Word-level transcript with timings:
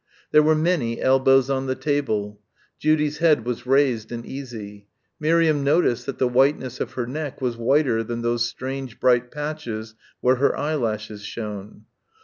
There 0.31 0.41
were 0.41 0.55
many 0.55 0.99
elbows 0.99 1.47
on 1.47 1.67
the 1.67 1.75
table. 1.75 2.39
Judy's 2.79 3.19
head 3.19 3.45
was 3.45 3.67
raised 3.67 4.11
and 4.11 4.25
easy. 4.25 4.87
Miriam 5.19 5.63
noticed 5.63 6.07
that 6.07 6.17
the 6.17 6.27
whiteness 6.27 6.79
of 6.81 6.93
her 6.93 7.05
neck 7.05 7.39
was 7.39 7.55
whiter 7.55 8.03
than 8.03 8.23
those 8.23 8.43
strange 8.49 8.99
bright 8.99 9.29
patches 9.29 9.93
where 10.19 10.37
her 10.37 10.57
eyelashes 10.57 11.23
shone. 11.23 11.85